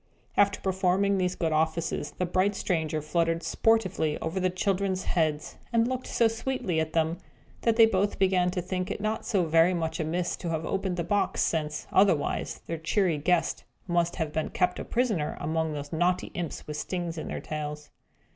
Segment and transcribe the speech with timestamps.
[0.35, 5.87] After performing these good offices, the bright stranger fluttered sportively over the children's heads, and
[5.87, 7.19] looked so sweetly at them,
[7.61, 10.97] that they both began to think it not so very much amiss to have opened
[10.97, 15.93] the box, since, otherwise, their cheery guest must have been kept a prisoner among those
[15.93, 17.91] naughty imps with stings in their tails.